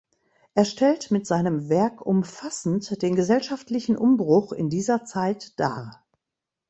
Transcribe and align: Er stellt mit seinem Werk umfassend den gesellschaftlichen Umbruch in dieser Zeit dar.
Er 0.55 0.65
stellt 0.65 1.11
mit 1.11 1.27
seinem 1.27 1.69
Werk 1.69 2.03
umfassend 2.03 3.03
den 3.03 3.15
gesellschaftlichen 3.15 3.95
Umbruch 3.97 4.51
in 4.51 4.67
dieser 4.67 5.05
Zeit 5.05 5.59
dar. 5.59 6.03